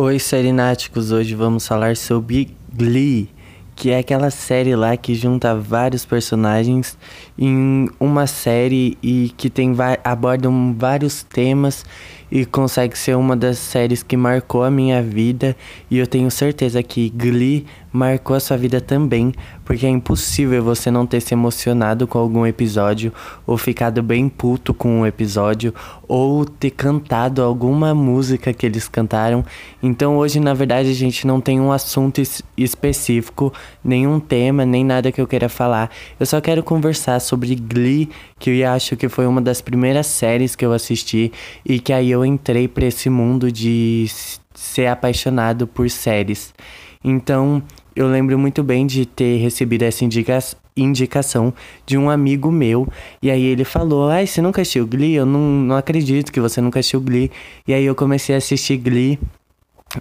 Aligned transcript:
Oi, 0.00 0.20
serináticos! 0.20 1.10
Hoje 1.10 1.34
vamos 1.34 1.66
falar 1.66 1.96
sobre 1.96 2.54
Glee, 2.72 3.28
que 3.74 3.90
é 3.90 3.98
aquela 3.98 4.30
série 4.30 4.76
lá 4.76 4.96
que 4.96 5.12
junta 5.12 5.56
vários 5.56 6.04
personagens 6.04 6.96
em 7.36 7.90
uma 7.98 8.28
série 8.28 8.96
e 9.02 9.34
que 9.36 9.50
tem 9.50 9.74
abordam 10.04 10.72
vários 10.78 11.24
temas 11.24 11.84
e 12.30 12.44
consegue 12.44 12.98
ser 12.98 13.16
uma 13.16 13.36
das 13.36 13.58
séries 13.58 14.02
que 14.02 14.16
marcou 14.16 14.62
a 14.62 14.70
minha 14.70 15.02
vida 15.02 15.56
e 15.90 15.98
eu 15.98 16.06
tenho 16.06 16.30
certeza 16.30 16.82
que 16.82 17.10
Glee 17.10 17.66
marcou 17.92 18.36
a 18.36 18.40
sua 18.40 18.56
vida 18.56 18.80
também, 18.80 19.32
porque 19.64 19.86
é 19.86 19.88
impossível 19.88 20.62
você 20.62 20.90
não 20.90 21.06
ter 21.06 21.20
se 21.20 21.34
emocionado 21.34 22.06
com 22.06 22.18
algum 22.18 22.46
episódio 22.46 23.12
ou 23.46 23.56
ficado 23.56 24.02
bem 24.02 24.28
puto 24.28 24.74
com 24.74 25.00
um 25.00 25.06
episódio 25.06 25.74
ou 26.06 26.44
ter 26.44 26.70
cantado 26.70 27.42
alguma 27.42 27.94
música 27.94 28.52
que 28.52 28.66
eles 28.66 28.88
cantaram. 28.88 29.44
Então 29.82 30.16
hoje, 30.16 30.40
na 30.40 30.54
verdade, 30.54 30.90
a 30.90 30.94
gente 30.94 31.26
não 31.26 31.40
tem 31.40 31.60
um 31.60 31.72
assunto 31.72 32.22
específico, 32.56 33.52
nenhum 33.84 34.20
tema, 34.20 34.64
nem 34.64 34.84
nada 34.84 35.12
que 35.12 35.20
eu 35.20 35.26
queira 35.26 35.48
falar. 35.48 35.90
Eu 36.18 36.26
só 36.26 36.40
quero 36.40 36.62
conversar 36.62 37.20
sobre 37.20 37.54
Glee, 37.54 38.08
que 38.38 38.50
eu 38.50 38.70
acho 38.70 38.96
que 38.96 39.08
foi 39.08 39.26
uma 39.26 39.40
das 39.40 39.60
primeiras 39.60 40.06
séries 40.06 40.54
que 40.54 40.64
eu 40.64 40.72
assisti 40.72 41.32
e 41.64 41.78
que 41.78 41.92
aí 41.92 42.10
eu 42.10 42.17
entrei 42.24 42.68
para 42.68 42.86
esse 42.86 43.08
mundo 43.10 43.50
de 43.50 44.06
ser 44.54 44.86
apaixonado 44.86 45.66
por 45.66 45.88
séries. 45.90 46.52
Então, 47.02 47.62
eu 47.94 48.06
lembro 48.06 48.38
muito 48.38 48.62
bem 48.62 48.86
de 48.86 49.06
ter 49.06 49.38
recebido 49.38 49.82
essa 49.82 50.04
indica 50.04 50.38
indicação 50.76 51.52
de 51.84 51.98
um 51.98 52.08
amigo 52.08 52.50
meu. 52.50 52.88
E 53.20 53.30
aí 53.30 53.44
ele 53.44 53.64
falou: 53.64 54.08
Ai, 54.08 54.26
você 54.26 54.40
nunca 54.40 54.62
assistiu 54.62 54.86
Glee? 54.86 55.14
Eu 55.14 55.26
não, 55.26 55.40
não 55.40 55.76
acredito 55.76 56.32
que 56.32 56.40
você 56.40 56.60
nunca 56.60 56.78
assistiu 56.78 57.00
Glee. 57.00 57.30
E 57.66 57.74
aí 57.74 57.84
eu 57.84 57.94
comecei 57.94 58.34
a 58.34 58.38
assistir 58.38 58.76
Glee. 58.76 59.18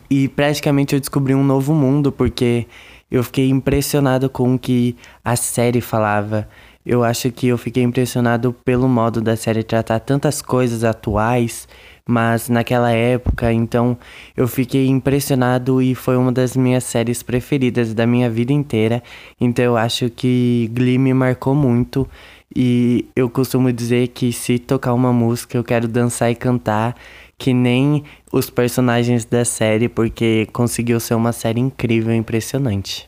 E 0.10 0.28
praticamente 0.28 0.94
eu 0.94 1.00
descobri 1.00 1.34
um 1.34 1.44
novo 1.44 1.74
mundo, 1.74 2.12
porque 2.12 2.68
eu 3.10 3.24
fiquei 3.24 3.50
impressionado 3.50 4.30
com 4.30 4.54
o 4.54 4.60
que 4.60 4.96
a 5.24 5.36
série 5.36 5.82
falava. 5.82 6.48
Eu 6.86 7.04
acho 7.04 7.32
que 7.32 7.48
eu 7.48 7.58
fiquei 7.58 7.84
impressionado 7.84 8.54
pelo 8.64 8.88
modo 8.88 9.22
da 9.22 9.36
série 9.36 9.64
tratar 9.64 10.00
tantas 10.00 10.42
coisas 10.42 10.84
atuais 10.84 11.68
mas 12.08 12.48
naquela 12.48 12.92
época, 12.92 13.52
então 13.52 13.98
eu 14.36 14.48
fiquei 14.48 14.88
impressionado 14.88 15.82
e 15.82 15.94
foi 15.94 16.16
uma 16.16 16.32
das 16.32 16.56
minhas 16.56 16.86
séries 16.86 17.22
preferidas 17.22 17.94
da 17.94 18.08
minha 18.08 18.30
vida 18.30 18.54
inteira. 18.54 19.04
Então 19.40 19.66
eu 19.66 19.78
acho 19.78 20.10
que 20.10 20.72
Glee 20.74 20.98
me 20.98 21.14
marcou 21.14 21.54
muito 21.54 22.08
e 22.56 23.06
eu 23.16 23.30
costumo 23.30 23.72
dizer 23.74 24.08
que 24.08 24.32
se 24.32 24.58
tocar 24.58 24.94
uma 24.94 25.12
música 25.12 25.58
eu 25.58 25.64
quero 25.64 25.88
dançar 25.88 26.32
e 26.32 26.36
cantar 26.36 26.96
que 27.38 27.54
nem 27.54 28.04
os 28.32 28.50
personagens 28.50 29.26
da 29.26 29.46
série, 29.46 29.88
porque 29.88 30.48
conseguiu 30.52 31.00
ser 31.00 31.14
uma 31.14 31.32
série 31.32 31.60
incrível 31.60 32.14
impressionante. 32.14 33.08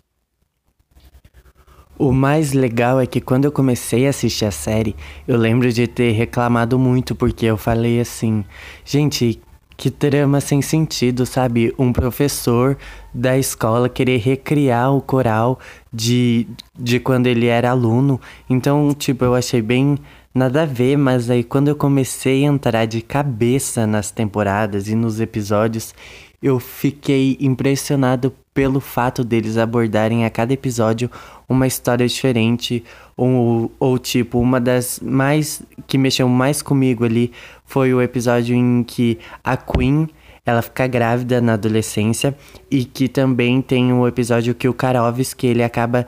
O 2.00 2.14
mais 2.14 2.54
legal 2.54 3.02
é 3.02 3.06
que 3.06 3.20
quando 3.20 3.44
eu 3.44 3.52
comecei 3.52 4.08
a 4.08 4.12
assistir 4.12 4.46
a 4.46 4.52
série, 4.52 4.96
eu 5.28 5.36
lembro 5.36 5.70
de 5.70 5.86
ter 5.86 6.12
reclamado 6.12 6.80
muito 6.80 7.14
porque 7.14 7.46
eu 7.46 7.58
falei 7.58 8.00
assim: 8.00 8.46
gente, 8.86 9.42
que 9.76 9.92
trama 9.92 10.40
sem 10.40 10.62
sentido, 10.62 11.26
sabe? 11.26 11.76
Um 11.78 11.92
professor 11.92 12.78
da 13.14 13.38
escola 13.38 13.90
querer 13.90 14.18
recriar 14.20 14.96
o 14.96 15.02
coral 15.02 15.60
de, 15.92 16.48
de 16.74 17.02
quando 17.02 17.28
ele 17.28 17.48
era 17.48 17.72
aluno. 17.72 18.20
Então, 18.50 18.94
tipo, 18.94 19.26
eu 19.26 19.36
achei 19.36 19.62
bem 19.62 19.98
nada 20.34 20.62
a 20.62 20.66
ver, 20.66 20.98
mas 20.98 21.30
aí 21.30 21.44
quando 21.44 21.68
eu 21.68 21.76
comecei 21.76 22.46
a 22.46 22.48
entrar 22.48 22.86
de 22.86 23.02
cabeça 23.02 23.86
nas 23.86 24.10
temporadas 24.10 24.88
e 24.88 24.96
nos 24.96 25.20
episódios, 25.20 25.94
eu 26.42 26.60
fiquei 26.60 27.38
impressionado 27.40 28.34
pelo 28.54 28.80
fato 28.80 29.24
deles 29.24 29.58
abordarem 29.58 30.26
a 30.26 30.30
cada 30.30 30.54
episódio 30.54 31.10
uma 31.48 31.66
história 31.66 32.08
diferente, 32.08 32.84
ou, 33.16 33.72
ou 33.80 33.98
tipo, 33.98 34.40
uma 34.40 34.60
das 34.60 35.00
mais 35.02 35.62
que 35.88 35.98
mexeu 35.98 36.28
mais 36.28 36.62
comigo 36.62 37.04
ali 37.04 37.32
foi 37.66 37.94
o 37.94 38.02
episódio 38.02 38.56
em 38.56 38.84
que 38.84 39.18
a 39.44 39.58
Queen 39.58 40.08
ela 40.46 40.62
fica 40.62 40.88
grávida 40.88 41.40
na 41.40 41.54
adolescência 41.54 42.36
e 42.72 42.84
que 42.84 43.08
também 43.08 43.62
tem 43.62 43.94
o 43.94 44.08
episódio 44.08 44.56
que 44.56 44.68
o 44.68 44.74
Karovski 44.74 45.48
ele 45.48 45.64
acaba 45.64 46.08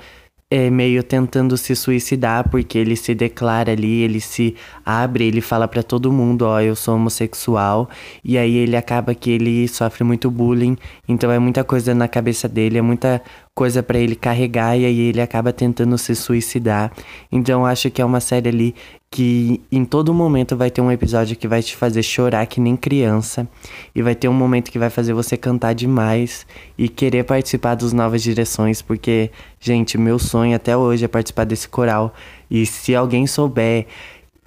é 0.51 0.69
meio 0.69 1.01
tentando 1.01 1.56
se 1.56 1.73
suicidar 1.73 2.50
porque 2.50 2.78
ele 2.78 2.97
se 2.97 3.16
declara 3.16 3.72
ali, 3.72 4.01
ele 4.01 4.19
se 4.19 4.53
abre, 4.85 5.25
ele 5.25 5.39
fala 5.39 5.66
para 5.66 5.81
todo 5.81 6.12
mundo, 6.12 6.41
ó, 6.41 6.59
eu 6.59 6.75
sou 6.75 6.95
homossexual, 6.95 7.89
e 8.22 8.38
aí 8.38 8.57
ele 8.57 8.75
acaba 8.75 9.16
que 9.16 9.31
ele 9.31 9.66
sofre 9.69 10.03
muito 10.03 10.29
bullying, 10.29 10.78
então 11.07 11.31
é 11.31 11.40
muita 11.40 11.63
coisa 11.63 11.95
na 11.95 12.06
cabeça 12.06 12.50
dele, 12.50 12.78
é 12.78 12.81
muita 12.81 13.22
coisa 13.53 13.84
para 13.84 14.00
ele 14.00 14.16
carregar 14.16 14.78
e 14.78 14.85
aí 14.85 15.00
ele 15.00 15.22
acaba 15.22 15.51
tentando 15.51 15.97
se 15.97 16.16
suicidar. 16.16 16.91
Então 17.31 17.66
acho 17.66 17.89
que 17.91 18.01
é 18.01 18.06
uma 18.06 18.19
série 18.19 18.50
ali 18.50 18.75
que 19.09 19.59
em 19.69 19.84
todo 19.84 20.13
momento 20.13 20.56
vai 20.56 20.72
ter 20.72 20.79
um 20.79 20.89
episódio 20.89 21.35
que 21.35 21.47
vai 21.47 21.61
te 21.61 21.75
fazer 21.75 22.01
chorar 22.01 22.45
que 22.45 22.61
nem 22.61 22.78
criança 22.78 23.45
e 23.94 24.01
vai 24.01 24.16
ter 24.16 24.29
um 24.29 24.34
momento 24.34 24.72
que 24.72 24.79
vai 24.79 24.90
fazer 24.90 25.13
você 25.13 25.35
cantar 25.35 25.73
demais 25.73 26.47
e 26.78 26.88
querer 26.88 27.25
participar 27.25 27.75
dos 27.75 27.91
novas 27.91 28.23
direções, 28.23 28.81
porque 28.81 29.29
gente, 29.59 29.97
meu 29.97 30.17
sonho 30.17 30.56
até 30.56 30.78
hoje 30.78 31.03
é 31.03 31.07
participar 31.09 31.44
desse 31.44 31.67
coral 31.67 32.13
e 32.50 32.66
se 32.66 32.95
alguém 32.95 33.28
souber 33.28 33.85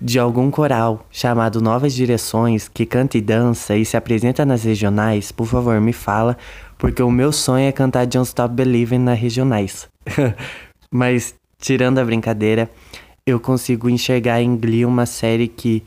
de 0.01 0.19
algum 0.19 0.51
coral 0.51 1.07
chamado 1.11 1.61
Novas 1.61 1.95
Direções 1.95 2.69
que 2.69 2.85
canta 2.85 3.17
e 3.17 3.21
dança 3.21 3.77
e 3.77 3.85
se 3.85 3.97
apresenta 3.97 4.45
nas 4.45 4.65
regionais, 4.65 5.31
por 5.31 5.47
favor, 5.47 5.81
me 5.81 5.93
fala, 5.93 6.37
porque 6.85 7.03
o 7.03 7.11
meu 7.11 7.33
sonho 7.33 7.67
é 7.67 7.73
cantar 7.73 8.07
Don't 8.07 8.29
Stop 8.29 8.55
Believing 8.55 8.99
nas 8.99 9.19
regionais. 9.19 9.89
Mas 10.93 11.35
tirando 11.59 11.99
a 11.99 12.05
brincadeira, 12.05 12.71
eu 13.25 13.41
consigo 13.41 13.89
enxergar 13.89 14.43
em 14.43 14.55
Glee 14.55 14.85
uma 14.85 15.07
série 15.07 15.49
que 15.49 15.83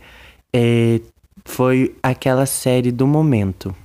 é, 0.52 1.00
foi 1.46 1.96
aquela 2.02 2.48
série 2.48 2.92
do 2.92 3.06
momento. 3.06 3.76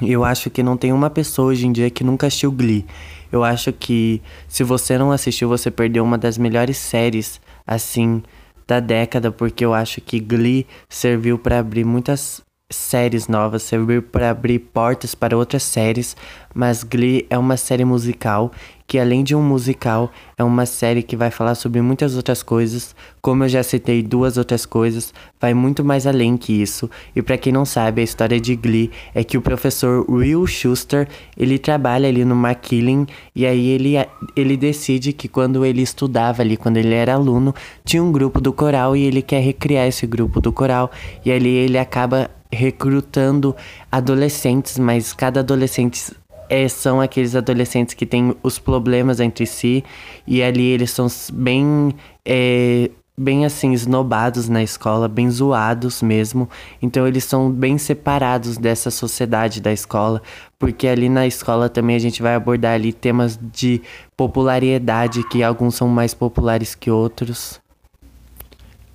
Eu 0.00 0.24
acho 0.24 0.48
que 0.48 0.62
não 0.62 0.74
tem 0.74 0.90
uma 0.90 1.10
pessoa 1.10 1.48
hoje 1.48 1.66
em 1.66 1.70
dia 1.70 1.90
que 1.90 2.02
nunca 2.02 2.28
assistiu 2.28 2.50
Glee. 2.50 2.86
Eu 3.30 3.44
acho 3.44 3.70
que 3.70 4.22
se 4.48 4.64
você 4.64 4.96
não 4.96 5.12
assistiu, 5.12 5.50
você 5.50 5.70
perdeu 5.70 6.02
uma 6.02 6.16
das 6.16 6.38
melhores 6.38 6.78
séries, 6.78 7.42
assim, 7.66 8.22
da 8.66 8.80
década, 8.80 9.30
porque 9.30 9.62
eu 9.62 9.74
acho 9.74 10.00
que 10.00 10.18
Glee 10.18 10.66
serviu 10.88 11.38
para 11.38 11.58
abrir 11.58 11.84
muitas 11.84 12.40
séries 12.70 13.28
novas, 13.28 13.62
serviu 13.62 14.02
para 14.02 14.28
abrir 14.28 14.58
portas 14.58 15.14
para 15.14 15.34
outras 15.34 15.62
séries, 15.62 16.14
mas 16.54 16.82
Glee 16.84 17.26
é 17.30 17.38
uma 17.38 17.56
série 17.56 17.84
musical 17.84 18.52
que 18.86 18.98
além 18.98 19.22
de 19.22 19.34
um 19.34 19.42
musical, 19.42 20.10
é 20.36 20.42
uma 20.42 20.64
série 20.64 21.02
que 21.02 21.14
vai 21.14 21.30
falar 21.30 21.54
sobre 21.54 21.82
muitas 21.82 22.16
outras 22.16 22.42
coisas, 22.42 22.96
como 23.20 23.44
eu 23.44 23.48
já 23.48 23.62
citei 23.62 24.02
duas 24.02 24.38
outras 24.38 24.64
coisas, 24.64 25.12
vai 25.38 25.52
muito 25.52 25.84
mais 25.84 26.06
além 26.06 26.38
que 26.38 26.54
isso. 26.54 26.90
E 27.14 27.20
para 27.20 27.36
quem 27.36 27.52
não 27.52 27.66
sabe, 27.66 28.00
a 28.00 28.04
história 28.04 28.40
de 28.40 28.56
Glee 28.56 28.90
é 29.14 29.22
que 29.22 29.36
o 29.36 29.42
professor 29.42 30.10
Will 30.10 30.46
Schuster, 30.46 31.06
ele 31.36 31.58
trabalha 31.58 32.08
ali 32.08 32.24
no 32.24 32.34
McKillen 32.34 33.06
e 33.36 33.44
aí 33.44 33.68
ele, 33.68 33.94
ele 34.34 34.56
decide 34.56 35.12
que 35.12 35.28
quando 35.28 35.66
ele 35.66 35.82
estudava 35.82 36.40
ali, 36.40 36.56
quando 36.56 36.78
ele 36.78 36.94
era 36.94 37.12
aluno, 37.12 37.54
tinha 37.84 38.02
um 38.02 38.10
grupo 38.10 38.40
do 38.40 38.54
coral 38.54 38.96
e 38.96 39.04
ele 39.04 39.20
quer 39.20 39.40
recriar 39.40 39.86
esse 39.86 40.06
grupo 40.06 40.40
do 40.40 40.50
coral 40.50 40.90
e 41.26 41.30
ali 41.30 41.50
ele 41.50 41.76
acaba 41.76 42.30
recrutando 42.50 43.54
adolescentes, 43.90 44.78
mas 44.78 45.12
cada 45.12 45.40
adolescente 45.40 46.12
é, 46.48 46.66
são 46.68 47.00
aqueles 47.00 47.36
adolescentes 47.36 47.94
que 47.94 48.06
têm 48.06 48.34
os 48.42 48.58
problemas 48.58 49.20
entre 49.20 49.46
si 49.46 49.84
e 50.26 50.42
ali 50.42 50.66
eles 50.66 50.90
são 50.90 51.06
bem 51.32 51.94
é, 52.24 52.90
bem 53.18 53.44
assim 53.44 53.72
esnobados 53.72 54.48
na 54.48 54.62
escola, 54.62 55.08
bem 55.08 55.28
zoados 55.28 56.00
mesmo. 56.00 56.48
Então 56.80 57.06
eles 57.06 57.24
são 57.24 57.50
bem 57.50 57.76
separados 57.76 58.56
dessa 58.56 58.90
sociedade 58.90 59.60
da 59.60 59.72
escola, 59.72 60.22
porque 60.58 60.86
ali 60.86 61.08
na 61.08 61.26
escola 61.26 61.68
também 61.68 61.96
a 61.96 61.98
gente 61.98 62.22
vai 62.22 62.34
abordar 62.34 62.74
ali 62.74 62.92
temas 62.92 63.38
de 63.52 63.82
popularidade 64.16 65.26
que 65.28 65.42
alguns 65.42 65.74
são 65.74 65.88
mais 65.88 66.14
populares 66.14 66.74
que 66.74 66.90
outros. 66.90 67.60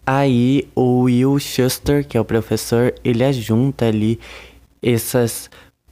Aí 0.06 0.68
o 0.76 1.04
Will 1.04 1.40
Schuster, 1.40 2.06
que 2.06 2.18
é 2.18 2.22
o 2.22 2.26
professor, 2.26 2.94
ele 3.06 3.24
ajunta 3.24 3.86
ali 3.86 4.20
essas 4.82 5.50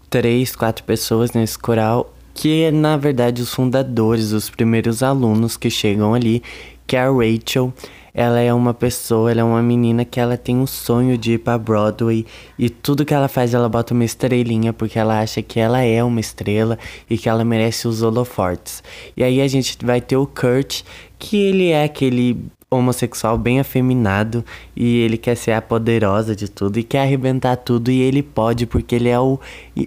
três, 0.10 0.54
quatro 0.54 0.84
pessoas 0.84 1.32
nesse 1.32 1.58
coral, 1.58 2.14
que 2.34 2.64
é 2.64 2.72
na 2.72 2.98
verdade 2.98 3.42
os 3.42 3.54
fundadores, 3.54 4.34
os 4.34 4.50
primeiros 4.50 5.02
alunos 5.02 5.56
que 5.56 5.70
chegam 5.70 6.14
ali, 6.14 6.44
que 6.86 6.98
é 6.98 7.00
a 7.00 7.10
Rachel. 7.10 7.74
Ela 8.14 8.42
é 8.42 8.54
uma 8.54 8.74
pessoa, 8.74 9.32
ela 9.32 9.40
é 9.40 9.44
uma 9.46 9.62
menina 9.64 10.04
que 10.04 10.20
ela 10.20 10.36
tem 10.36 10.58
um 10.58 10.68
sonho 10.68 11.18
de 11.18 11.34
ir 11.34 11.38
para 11.38 11.58
Broadway 11.58 12.26
e 12.60 12.70
tudo 12.70 13.06
que 13.06 13.14
ela 13.14 13.30
faz 13.30 13.54
ela 13.54 13.70
bota 13.70 13.94
uma 13.94 14.04
estrelinha 14.04 14.74
porque 14.74 15.00
ela 15.00 15.22
acha 15.22 15.42
que 15.42 15.58
ela 15.58 15.80
é 15.82 16.04
uma 16.04 16.20
estrela 16.20 16.78
e 17.10 17.18
que 17.18 17.30
ela 17.30 17.46
merece 17.46 17.88
os 17.88 18.02
holofortes. 18.02 18.84
E 19.16 19.24
aí 19.24 19.40
a 19.40 19.48
gente 19.48 19.78
vai 19.86 20.02
ter 20.02 20.18
o 20.18 20.28
Kurt, 20.28 20.82
que 21.18 21.38
ele 21.38 21.70
é 21.70 21.86
aquele 21.86 22.52
homossexual 22.72 23.38
bem 23.38 23.60
afeminado 23.60 24.46
e 24.74 25.00
ele 25.00 25.18
quer 25.18 25.36
ser 25.36 25.52
a 25.52 25.62
poderosa 25.62 26.34
de 26.34 26.50
tudo 26.50 26.80
e 26.80 26.84
quer 26.84 27.02
arrebentar 27.02 27.58
tudo 27.58 27.92
e 27.92 28.02
ele 28.02 28.24
pode 28.24 28.66
porque 28.66 28.96
ele 28.96 29.10
é 29.10 29.20
o 29.20 29.38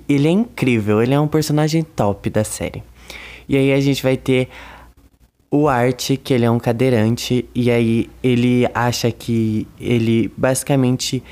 ele 0.06 0.28
é 0.28 0.30
incrível, 0.30 1.02
ele 1.02 1.14
é 1.14 1.18
um 1.18 1.26
personagem 1.26 1.82
top 1.82 2.28
da 2.28 2.44
série. 2.44 2.82
E 3.48 3.56
aí 3.56 3.72
a 3.72 3.80
gente 3.80 4.02
vai 4.02 4.16
ter 4.16 4.48
o 5.50 5.68
Art, 5.68 6.12
que 6.22 6.34
ele 6.34 6.44
é 6.44 6.50
um 6.50 6.58
cadeirante 6.58 7.48
e 7.54 7.70
aí 7.70 8.10
ele 8.22 8.68
acha 8.74 9.10
que 9.10 9.66
ele 9.80 10.30
basicamente 10.36 11.22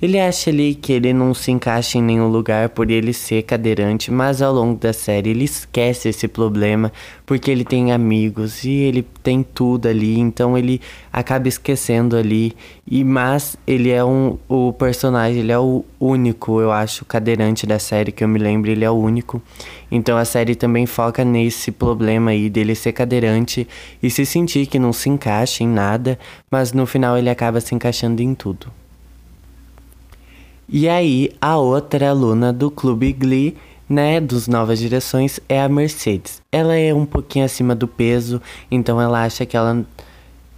ele 0.00 0.20
acha 0.20 0.50
ali 0.50 0.74
que 0.74 0.92
ele 0.92 1.12
não 1.12 1.32
se 1.32 1.50
encaixa 1.50 1.96
em 1.96 2.02
nenhum 2.02 2.28
lugar 2.28 2.68
por 2.68 2.90
ele 2.90 3.14
ser 3.14 3.42
cadeirante, 3.42 4.10
mas 4.10 4.42
ao 4.42 4.52
longo 4.52 4.78
da 4.78 4.92
série 4.92 5.30
ele 5.30 5.44
esquece 5.44 6.10
esse 6.10 6.28
problema 6.28 6.92
porque 7.24 7.50
ele 7.50 7.64
tem 7.64 7.92
amigos 7.92 8.62
e 8.62 8.70
ele 8.70 9.02
tem 9.22 9.42
tudo 9.42 9.88
ali, 9.88 10.18
então 10.18 10.56
ele 10.56 10.82
acaba 11.12 11.48
esquecendo 11.48 12.16
ali. 12.16 12.54
E 12.86 13.02
mas 13.02 13.56
ele 13.66 13.90
é 13.90 14.04
um 14.04 14.38
o 14.48 14.72
personagem, 14.72 15.40
ele 15.40 15.52
é 15.52 15.58
o 15.58 15.84
único, 15.98 16.60
eu 16.60 16.70
acho, 16.70 17.04
cadeirante 17.04 17.66
da 17.66 17.78
série 17.78 18.12
que 18.12 18.22
eu 18.22 18.28
me 18.28 18.38
lembro, 18.38 18.70
ele 18.70 18.84
é 18.84 18.90
o 18.90 18.94
único. 18.94 19.40
Então 19.90 20.18
a 20.18 20.24
série 20.24 20.54
também 20.54 20.84
foca 20.84 21.24
nesse 21.24 21.72
problema 21.72 22.32
aí 22.32 22.50
dele 22.50 22.74
ser 22.74 22.92
cadeirante 22.92 23.66
e 24.02 24.10
se 24.10 24.26
sentir 24.26 24.66
que 24.66 24.78
não 24.78 24.92
se 24.92 25.08
encaixa 25.08 25.64
em 25.64 25.68
nada, 25.68 26.18
mas 26.50 26.72
no 26.72 26.86
final 26.86 27.16
ele 27.16 27.30
acaba 27.30 27.60
se 27.60 27.74
encaixando 27.74 28.20
em 28.22 28.34
tudo. 28.34 28.70
E 30.68 30.88
aí, 30.88 31.30
a 31.40 31.56
outra 31.58 32.10
aluna 32.10 32.52
do 32.52 32.72
Clube 32.72 33.12
Glee, 33.12 33.56
né, 33.88 34.20
dos 34.20 34.48
Novas 34.48 34.80
Direções, 34.80 35.38
é 35.48 35.62
a 35.62 35.68
Mercedes. 35.68 36.42
Ela 36.50 36.74
é 36.74 36.92
um 36.92 37.06
pouquinho 37.06 37.44
acima 37.44 37.72
do 37.72 37.86
peso, 37.86 38.42
então 38.68 39.00
ela 39.00 39.22
acha 39.22 39.46
que 39.46 39.56
ela 39.56 39.86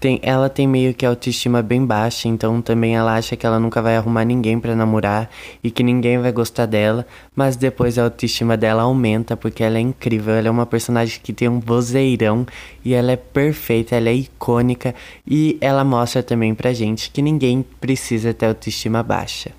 tem, 0.01 0.19
ela 0.23 0.49
tem 0.49 0.67
meio 0.67 0.95
que 0.95 1.05
autoestima 1.05 1.61
bem 1.61 1.85
baixa, 1.85 2.27
então 2.27 2.63
também 2.63 2.97
ela 2.97 3.17
acha 3.17 3.37
que 3.37 3.45
ela 3.45 3.61
nunca 3.61 3.83
vai 3.83 3.97
arrumar 3.97 4.25
ninguém 4.25 4.59
para 4.59 4.75
namorar 4.75 5.29
e 5.63 5.71
que 5.71 5.83
ninguém 5.83 6.19
vai 6.19 6.33
gostar 6.33 6.65
dela, 6.65 7.07
mas 7.37 7.55
depois 7.55 7.99
a 7.99 8.05
autoestima 8.05 8.57
dela 8.57 8.85
aumenta 8.85 9.37
porque 9.37 9.63
ela 9.63 9.77
é 9.77 9.83
incrível, 9.83 10.33
ela 10.33 10.49
é 10.49 10.51
uma 10.51 10.65
personagem 10.65 11.21
que 11.23 11.35
tem 11.35 11.51
um 11.51 11.61
vozeirão 11.61 12.47
e 12.83 12.95
ela 12.95 13.13
é 13.13 13.17
perfeita, 13.17 13.95
ela 13.95 14.09
é 14.09 14.15
icônica 14.15 14.95
e 15.27 15.59
ela 15.61 15.85
mostra 15.85 16.23
também 16.23 16.55
pra 16.55 16.73
gente 16.73 17.11
que 17.11 17.21
ninguém 17.21 17.63
precisa 17.79 18.33
ter 18.33 18.47
autoestima 18.47 19.03
baixa. 19.03 19.51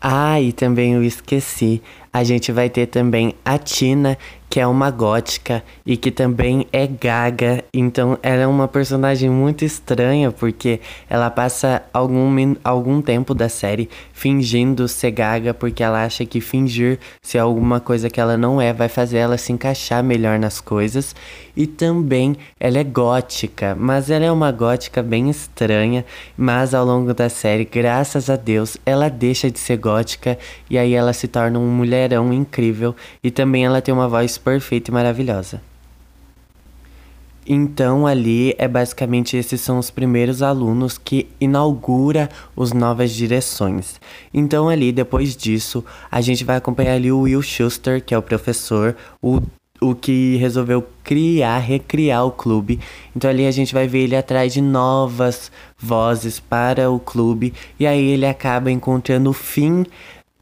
Ah, 0.00 0.40
e 0.40 0.52
também 0.52 0.94
eu 0.94 1.02
esqueci. 1.02 1.82
A 2.12 2.24
gente 2.24 2.52
vai 2.52 2.70
ter 2.70 2.86
também 2.86 3.34
a 3.44 3.58
Tina, 3.58 4.16
que 4.48 4.58
é 4.58 4.66
uma 4.66 4.90
gótica 4.90 5.62
e 5.84 5.96
que 5.96 6.10
também 6.10 6.66
é 6.72 6.86
gaga. 6.86 7.64
Então 7.74 8.18
ela 8.22 8.42
é 8.42 8.46
uma 8.46 8.66
personagem 8.66 9.28
muito 9.28 9.64
estranha 9.64 10.30
porque 10.30 10.80
ela 11.08 11.30
passa 11.30 11.82
algum, 11.92 12.54
algum 12.64 13.02
tempo 13.02 13.34
da 13.34 13.48
série 13.48 13.90
fingindo 14.12 14.88
ser 14.88 15.10
gaga 15.10 15.52
porque 15.52 15.82
ela 15.82 16.04
acha 16.04 16.24
que 16.24 16.40
fingir 16.40 16.98
ser 17.20 17.38
alguma 17.38 17.78
coisa 17.78 18.08
que 18.08 18.20
ela 18.20 18.36
não 18.36 18.60
é 18.60 18.72
vai 18.72 18.88
fazer 18.88 19.18
ela 19.18 19.36
se 19.36 19.52
encaixar 19.52 20.02
melhor 20.02 20.38
nas 20.38 20.60
coisas. 20.60 21.14
E 21.58 21.66
também 21.66 22.36
ela 22.60 22.78
é 22.78 22.84
gótica, 22.84 23.74
mas 23.74 24.10
ela 24.10 24.24
é 24.24 24.30
uma 24.30 24.52
gótica 24.52 25.02
bem 25.02 25.28
estranha. 25.28 26.04
Mas 26.36 26.72
ao 26.72 26.86
longo 26.86 27.12
da 27.12 27.28
série, 27.28 27.64
graças 27.64 28.30
a 28.30 28.36
Deus, 28.36 28.76
ela 28.86 29.08
deixa 29.08 29.50
de 29.50 29.58
ser 29.58 29.76
gótica 29.76 30.38
e 30.70 30.78
aí 30.78 30.94
ela 30.94 31.12
se 31.12 31.26
torna 31.26 31.58
uma 31.58 31.66
mulherão 31.66 32.32
incrível. 32.32 32.94
E 33.24 33.28
também 33.32 33.64
ela 33.66 33.82
tem 33.82 33.92
uma 33.92 34.06
voz 34.06 34.38
perfeita 34.38 34.92
e 34.92 34.94
maravilhosa. 34.94 35.60
Então 37.44 38.06
ali 38.06 38.54
é 38.56 38.68
basicamente 38.68 39.36
esses 39.36 39.60
são 39.60 39.78
os 39.78 39.90
primeiros 39.90 40.42
alunos 40.42 40.96
que 40.96 41.26
inaugura 41.40 42.28
os 42.54 42.72
novas 42.72 43.10
direções. 43.10 44.00
Então 44.32 44.68
ali 44.68 44.92
depois 44.92 45.34
disso 45.34 45.84
a 46.08 46.20
gente 46.20 46.44
vai 46.44 46.56
acompanhar 46.56 46.94
ali 46.94 47.10
o 47.10 47.22
Will 47.22 47.42
Schuster 47.42 48.04
que 48.04 48.14
é 48.14 48.18
o 48.18 48.22
professor, 48.22 48.94
o 49.20 49.40
o 49.80 49.94
que 49.94 50.36
resolveu 50.36 50.84
criar, 51.04 51.58
recriar 51.58 52.26
o 52.26 52.30
clube. 52.30 52.80
Então 53.14 53.30
ali 53.30 53.46
a 53.46 53.50
gente 53.50 53.72
vai 53.72 53.86
ver 53.86 54.00
ele 54.00 54.16
atrás 54.16 54.52
de 54.52 54.60
novas 54.60 55.50
vozes 55.78 56.40
para 56.40 56.90
o 56.90 56.98
clube 56.98 57.54
e 57.78 57.86
aí 57.86 58.08
ele 58.08 58.26
acaba 58.26 58.70
encontrando 58.70 59.30
o 59.30 59.32
fim 59.32 59.84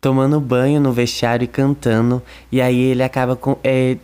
tomando 0.06 0.40
banho 0.40 0.80
no 0.80 0.92
vestiário 0.92 1.44
e 1.44 1.48
cantando. 1.48 2.22
E 2.52 2.60
aí 2.60 2.78
ele 2.78 3.02
acaba 3.02 3.34
com, 3.34 3.56
é, 3.64 3.96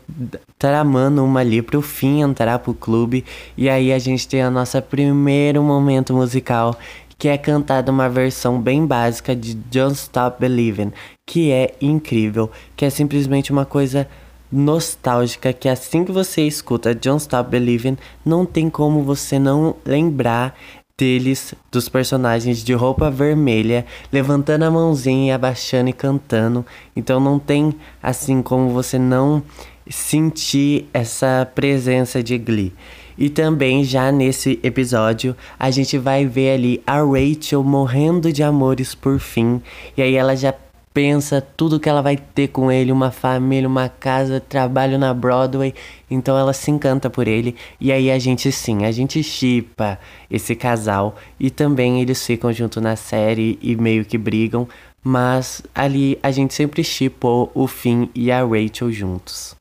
tramando 0.59 1.25
uma 1.25 1.41
ali 1.41 1.63
pro 1.63 1.81
fim 1.81 2.23
entrar 2.23 2.59
pro 2.59 2.75
clube. 2.75 3.25
E 3.57 3.69
aí 3.69 3.93
a 3.93 3.99
gente 4.01 4.27
tem 4.27 4.43
a 4.43 4.51
nossa 4.51 4.83
primeiro 4.83 5.63
momento 5.63 6.13
musical. 6.13 6.77
Que 7.17 7.29
é 7.29 7.39
cantada 7.39 7.93
uma 7.93 8.09
versão 8.09 8.61
bem 8.61 8.85
básica 8.85 9.37
de 9.37 9.55
Don't 9.55 9.95
Stop 9.95 10.41
Believing, 10.41 10.93
que 11.25 11.53
é 11.53 11.73
incrível, 11.81 12.51
que 12.75 12.85
é 12.85 12.91
simplesmente 12.91 13.53
uma 13.53 13.65
coisa 13.65 14.09
nostálgica 14.53 15.53
que 15.53 15.69
assim 15.69 16.05
que 16.05 16.13
você 16.13 16.43
escuta 16.43 16.95
Don't 16.95 17.23
Stop 17.23 17.51
Believing, 17.51 17.97
não 18.25 18.45
tem 18.45 18.69
como 18.69 19.03
você 19.03 19.39
não 19.39 19.75
lembrar 19.85 20.55
deles, 20.97 21.55
dos 21.71 21.89
personagens 21.89 22.63
de 22.63 22.73
roupa 22.75 23.11
vermelha, 23.11 23.85
levantando 24.13 24.65
a 24.65 24.71
mãozinha 24.71 25.29
e 25.29 25.35
abaixando 25.35 25.91
e 25.91 25.93
cantando. 25.93 26.65
Então 26.95 27.19
não 27.19 27.39
tem 27.39 27.75
assim 28.03 28.43
como 28.43 28.71
você 28.71 28.99
não 28.99 29.43
sentir 29.91 30.89
essa 30.93 31.51
presença 31.55 32.23
de 32.23 32.39
Glee. 32.39 32.73
E 33.19 33.29
também 33.29 33.85
já 33.85 34.11
nesse 34.11 34.59
episódio 34.63 35.37
a 35.59 35.71
gente 35.71 35.99
vai 35.99 36.27
ver 36.27 36.55
ali 36.55 36.83
a 36.87 37.03
Rachel 37.03 37.63
morrendo 37.63 38.33
de 38.33 38.43
amores 38.43 38.95
por 38.95 39.19
fim. 39.19 39.61
E 39.97 40.03
aí 40.03 40.15
ela 40.15 40.37
já 40.37 40.55
pensa 40.93 41.41
tudo 41.41 41.81
que 41.81 41.89
ela 41.89 42.03
vai 42.03 42.17
ter 42.17 42.49
com 42.49 42.71
ele, 42.71 42.93
uma 42.93 43.11
família, 43.11 43.69
uma 43.69 43.89
casa, 43.89 44.41
trabalho 44.41 44.99
na 44.99 45.13
Broadway, 45.15 45.75
então 46.11 46.39
ela 46.39 46.53
se 46.53 46.71
encanta 46.71 47.09
por 47.09 47.27
ele. 47.27 47.57
E 47.81 47.91
aí 47.91 48.11
a 48.11 48.19
gente 48.19 48.53
sim, 48.53 48.85
a 48.85 48.93
gente 48.93 49.23
chipa 49.23 49.99
esse 50.31 50.55
casal. 50.55 51.17
E 51.41 51.51
também 51.51 52.01
eles 52.01 52.25
ficam 52.25 52.53
junto 52.53 52.81
na 52.81 52.97
série 52.97 53.59
e 53.63 53.75
meio 53.77 54.05
que 54.05 54.19
brigam, 54.19 54.69
mas 55.03 55.63
ali 55.75 56.19
a 56.23 56.31
gente 56.31 56.55
sempre 56.55 56.85
chipou 56.85 57.51
o 57.55 57.67
Finn 57.67 58.09
e 58.15 58.31
a 58.31 58.45
Rachel 58.45 58.93
juntos. 58.93 59.57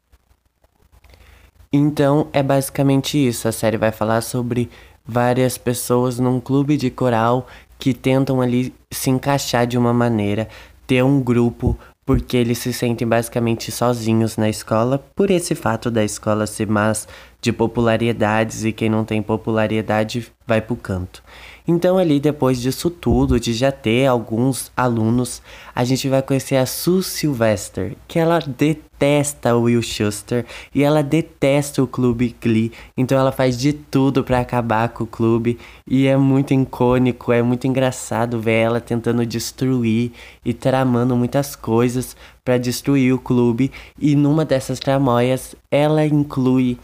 Então 1.74 2.28
é 2.34 2.44
basicamente 2.44 3.18
isso, 3.18 3.48
a 3.48 3.52
série 3.52 3.78
vai 3.78 3.92
falar 3.92 4.22
sobre 4.22 4.70
várias 5.06 5.58
pessoas 5.58 6.20
num 6.20 6.40
clube 6.40 6.76
de 6.76 6.90
coral 6.90 7.48
que 7.80 7.94
tentam 7.94 8.42
ali 8.42 8.74
se 8.92 9.10
encaixar 9.10 9.66
de 9.66 9.78
uma 9.78 9.92
maneira, 9.92 10.48
ter 10.86 11.04
um 11.04 11.22
grupo 11.22 11.78
porque 12.06 12.36
eles 12.36 12.58
se 12.58 12.74
sentem 12.74 13.08
basicamente 13.08 13.72
sozinhos 13.72 14.36
na 14.36 14.50
escola, 14.50 14.98
por 15.16 15.30
esse 15.30 15.56
fato 15.56 15.90
da 15.90 16.04
escola 16.04 16.48
ser 16.48 16.68
mais 16.68 17.08
de 17.42 17.52
popularidades 17.52 18.64
e 18.64 18.72
quem 18.72 18.90
não 18.90 19.04
tem 19.04 19.22
popularidade 19.22 20.32
vai 20.46 20.62
pro 20.62 20.76
canto. 20.76 21.24
Então, 21.68 21.98
ali 21.98 22.20
depois 22.20 22.60
disso 22.60 22.90
tudo, 22.90 23.40
de 23.40 23.54
já 23.54 23.72
ter 23.72 24.06
alguns 24.06 24.72
alunos, 24.76 25.42
a 25.74 25.84
gente 25.84 26.10
vai 26.10 26.22
conhecer 26.22 26.56
a 26.56 26.66
Sue 26.66 27.04
Sylvester, 27.04 27.96
que 28.08 28.20
ela 28.20 28.40
detesta 28.40 29.56
o 29.56 29.64
Will 29.64 29.82
Schuster 29.82 30.46
e 30.74 30.84
ela 30.84 31.02
detesta 31.02 31.82
o 31.82 31.88
clube 31.88 32.36
Glee. 32.42 32.72
Então, 32.98 33.18
ela 33.18 33.32
faz 33.32 33.58
de 33.58 33.74
tudo 33.74 34.24
para 34.24 34.40
acabar 34.40 34.90
com 34.90 35.04
o 35.04 35.08
clube 35.08 35.60
e 35.88 36.08
é 36.08 36.18
muito 36.18 36.54
icônico, 36.54 37.32
é 37.32 37.42
muito 37.42 37.68
engraçado 37.68 38.40
ver 38.40 38.60
ela 38.60 38.82
tentando 38.82 39.26
destruir 39.26 40.12
e 40.44 40.54
tramando 40.54 41.16
muitas 41.16 41.56
coisas 41.56 42.16
para 42.44 42.58
destruir 42.58 43.14
o 43.14 43.20
clube. 43.20 43.72
E 44.00 44.16
numa 44.16 44.44
dessas 44.44 44.80
tramóias, 44.80 45.56
ela 45.70 46.06
inclui 46.06 46.78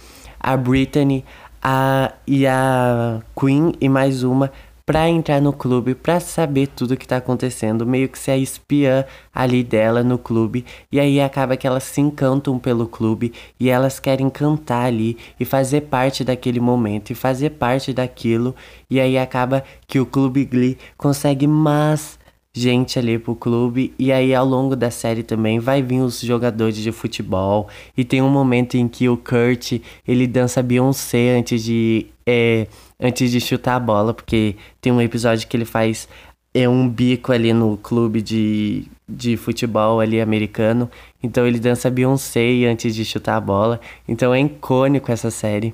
a 0.48 0.56
Brittany, 0.56 1.26
a, 1.62 2.14
e 2.26 2.48
a 2.48 3.20
Queen 3.38 3.74
e 3.82 3.90
mais 3.90 4.24
uma 4.24 4.50
para 4.86 5.10
entrar 5.10 5.42
no 5.42 5.52
clube, 5.52 5.94
para 5.94 6.22
saber 6.22 6.68
tudo 6.68 6.96
que 6.96 7.06
tá 7.06 7.18
acontecendo, 7.18 7.86
meio 7.86 8.08
que 8.08 8.18
ser 8.18 8.32
a 8.32 8.38
espiã 8.38 9.04
ali 9.36 9.62
dela 9.62 10.02
no 10.06 10.18
clube, 10.18 10.64
e 10.90 11.02
aí 11.02 11.20
acaba 11.20 11.58
que 11.58 11.68
elas 11.68 11.84
se 11.84 12.00
encantam 12.00 12.58
pelo 12.58 12.88
clube 12.88 13.34
e 13.60 13.70
elas 13.70 14.00
querem 14.00 14.30
cantar 14.30 14.86
ali 14.86 15.18
e 15.38 15.44
fazer 15.44 15.82
parte 15.82 16.24
daquele 16.24 16.62
momento 16.62 17.10
e 17.10 17.16
fazer 17.16 17.50
parte 17.50 17.92
daquilo, 17.92 18.56
e 18.90 19.02
aí 19.02 19.18
acaba 19.18 19.66
que 19.86 20.00
o 20.00 20.06
clube 20.06 20.46
Glee 20.46 20.78
consegue 20.96 21.46
mais 21.46 22.18
gente 22.60 22.98
ali 23.00 23.20
pro 23.20 23.36
clube. 23.36 23.94
E 23.98 24.12
aí, 24.12 24.34
ao 24.34 24.46
longo 24.46 24.76
da 24.76 24.92
série 24.92 25.24
também, 25.24 25.60
vai 25.60 25.82
vir 25.82 26.02
os 26.02 26.22
jogadores 26.22 26.78
de 26.78 26.92
futebol. 26.92 27.68
E 27.96 28.04
tem 28.04 28.22
um 28.22 28.30
momento 28.30 28.76
em 28.76 28.88
que 28.88 29.08
o 29.08 29.18
Kurt, 29.18 29.80
ele 30.08 30.28
dança 30.28 30.62
Beyoncé 30.62 31.38
antes 31.38 31.64
de... 31.64 32.08
É, 32.26 32.68
antes 33.00 33.32
de 33.32 33.40
chutar 33.40 33.76
a 33.76 33.80
bola, 33.80 34.14
porque 34.14 34.56
tem 34.82 34.92
um 34.92 35.00
episódio 35.00 35.48
que 35.48 35.56
ele 35.56 35.66
faz 35.66 36.10
é 36.54 36.68
um 36.68 36.90
bico 36.90 37.32
ali 37.32 37.54
no 37.54 37.78
clube 37.78 38.20
de, 38.20 38.88
de 39.08 39.38
futebol 39.38 40.00
ali 40.00 40.20
americano. 40.20 40.90
Então 41.22 41.46
ele 41.46 41.60
dança 41.60 41.90
Beyoncé 41.90 42.66
antes 42.66 42.96
de 42.96 43.06
chutar 43.06 43.36
a 43.36 43.42
bola. 43.42 43.80
Então 44.08 44.34
é 44.34 44.42
icônico 44.42 45.12
essa 45.12 45.30
série. 45.30 45.74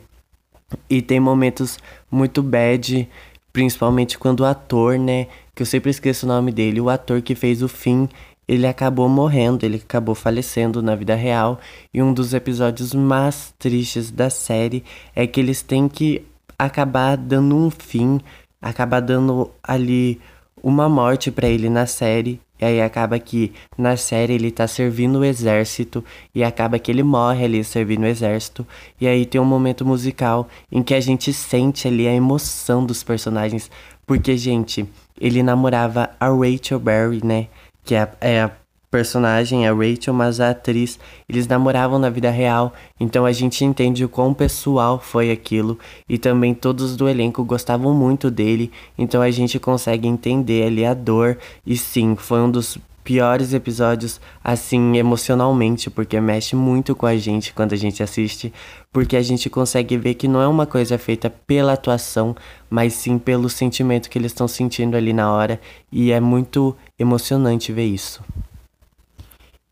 E 0.90 1.02
tem 1.02 1.20
momentos 1.22 1.80
muito 2.12 2.44
bad, 2.44 3.08
principalmente 3.54 4.18
quando 4.18 4.42
o 4.42 4.46
ator, 4.46 5.00
né, 5.00 5.28
que 5.55 5.62
eu 5.62 5.65
sempre 5.65 5.91
esqueço 5.91 6.25
o 6.25 6.29
nome 6.29 6.51
dele, 6.51 6.81
o 6.81 6.89
ator 6.89 7.22
que 7.22 7.36
fez 7.36 7.62
o 7.62 7.67
fim, 7.67 8.10
ele 8.48 8.67
acabou 8.67 9.07
morrendo, 9.07 9.65
ele 9.65 9.77
acabou 9.77 10.15
falecendo 10.15 10.81
na 10.81 10.95
vida 10.95 11.15
real. 11.15 11.60
E 11.93 12.01
um 12.01 12.13
dos 12.13 12.33
episódios 12.33 12.93
mais 12.93 13.53
tristes 13.57 14.12
da 14.12 14.29
série 14.29 14.83
é 15.15 15.25
que 15.25 15.39
eles 15.39 15.62
têm 15.62 15.88
que 15.88 16.25
acabar 16.57 17.15
dando 17.15 17.55
um 17.55 17.69
fim, 17.69 18.19
acabar 18.62 19.00
dando 19.00 19.51
ali 19.63 20.19
uma 20.62 20.88
morte 20.88 21.31
para 21.31 21.48
ele 21.48 21.69
na 21.69 21.86
série. 21.86 22.39
E 22.60 22.65
aí 22.65 22.81
acaba 22.81 23.19
que 23.19 23.51
na 23.77 23.98
série 23.98 24.33
ele 24.33 24.50
tá 24.50 24.65
servindo 24.67 25.19
o 25.19 25.25
exército 25.25 26.03
e 26.33 26.43
acaba 26.43 26.79
que 26.79 26.89
ele 26.89 27.03
morre 27.03 27.43
ali 27.43 27.62
servindo 27.62 28.03
o 28.03 28.07
exército. 28.07 28.65
E 29.01 29.05
aí 29.05 29.25
tem 29.25 29.41
um 29.41 29.45
momento 29.45 29.86
musical 29.86 30.48
em 30.72 30.81
que 30.81 30.93
a 30.93 31.00
gente 31.01 31.33
sente 31.33 31.88
ali 31.88 32.07
a 32.07 32.13
emoção 32.13 32.86
dos 32.86 33.03
personagens, 33.03 33.69
porque 34.05 34.36
gente, 34.38 34.86
ele 35.19 35.43
namorava 35.43 36.10
a 36.19 36.27
Rachel 36.27 36.79
Berry, 36.79 37.24
né? 37.24 37.48
Que 37.83 37.95
é, 37.95 38.12
é 38.22 38.41
a 38.41 38.51
personagem, 38.93 39.67
a 39.67 39.74
Rachel, 39.74 40.13
mas 40.13 40.39
a 40.39 40.51
atriz, 40.51 41.00
eles 41.27 41.48
namoravam 41.48 41.98
na 41.98 42.12
vida 42.12 42.29
real, 42.29 42.72
então 43.00 43.25
a 43.25 43.31
gente 43.31 43.65
entende 43.65 44.05
o 44.05 44.10
quão 44.10 44.36
pessoal 44.36 45.00
foi 45.00 45.31
aquilo. 45.31 45.79
E 46.07 46.19
também 46.19 46.53
todos 46.53 46.95
do 46.95 47.10
elenco 47.10 47.43
gostavam 47.43 47.91
muito 47.91 48.29
dele, 48.29 48.72
então 48.95 49.19
a 49.22 49.31
gente 49.31 49.60
consegue 49.60 50.07
entender 50.07 50.67
ali 50.67 50.86
a 50.86 50.93
dor. 50.93 51.39
E 51.65 51.75
sim, 51.75 52.15
foi 52.15 52.41
um 52.41 52.51
dos 52.51 52.77
piores 53.03 53.53
episódios 53.53 54.19
assim 54.43 54.98
emocionalmente, 54.98 55.89
porque 55.89 56.19
mexe 56.19 56.55
muito 56.55 56.95
com 56.95 57.05
a 57.05 57.15
gente 57.17 57.53
quando 57.53 57.74
a 57.74 57.77
gente 57.77 58.01
assiste, 58.01 58.53
porque 58.91 59.17
a 59.17 59.22
gente 59.22 59.50
consegue 59.50 59.98
ver 59.98 60.13
que 60.13 60.27
não 60.27 60.41
é 60.41 60.48
uma 60.48 60.65
coisa 60.65 60.98
feita 60.98 61.29
pela 61.29 61.74
atuação, 61.74 62.36
mas 62.69 62.93
sim 62.93 63.17
pelo 63.17 63.50
sentimento 63.50 64.10
que 64.10 64.17
eles 64.17 64.31
estão 64.31 64.48
sentindo 64.48 64.95
ali 64.95 65.13
na 65.13 65.31
hora, 65.31 65.60
e 65.91 66.12
é 66.12 66.19
muito 66.19 66.75
emocionante 66.98 67.72
ver 67.72 67.86
isso. 67.86 68.22